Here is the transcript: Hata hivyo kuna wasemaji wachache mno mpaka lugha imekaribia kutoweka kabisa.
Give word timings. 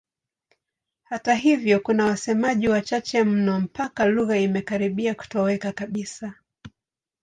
Hata 1.03 1.35
hivyo 1.35 1.79
kuna 1.79 2.05
wasemaji 2.05 2.67
wachache 2.67 3.23
mno 3.23 3.59
mpaka 3.59 4.05
lugha 4.05 4.37
imekaribia 4.37 5.15
kutoweka 5.15 5.71
kabisa. 5.71 6.33